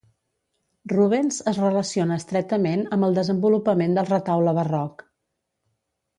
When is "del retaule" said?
4.01-4.57